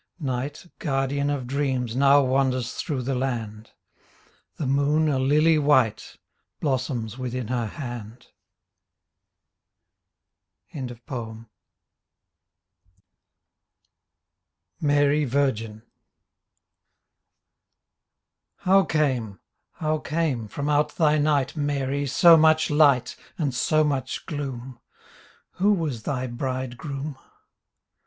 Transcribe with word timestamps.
Night, 0.19 0.65
guardian 0.79 1.29
of 1.29 1.45
dreams. 1.45 1.95
Now 1.95 2.23
wanders 2.23 2.73
through 2.73 3.03
the 3.03 3.13
land; 3.13 3.69
The 4.57 4.65
moon, 4.65 5.07
a 5.07 5.19
lily 5.19 5.59
white. 5.59 6.17
Blossoms 6.59 7.19
within 7.19 7.49
her 7.49 7.67
hand. 7.67 8.29
MARY 14.81 15.23
VIRGIN 15.25 15.83
How 18.55 18.83
came, 18.83 19.39
how 19.73 19.99
came 19.99 20.47
from 20.47 20.67
out 20.67 20.95
thy 20.95 21.19
night 21.19 21.55
Mary, 21.55 22.07
so 22.07 22.35
much 22.35 22.71
light 22.71 23.15
And 23.37 23.53
so 23.53 23.83
much 23.83 24.25
gloom: 24.25 24.79
Who 25.51 25.71
was 25.73 26.01
thy 26.01 26.25
bridegroom? 26.25 27.19